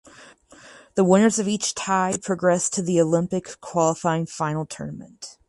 [0.95, 5.37] The winners of each tie progressed to the Olympic qualifying final tournament.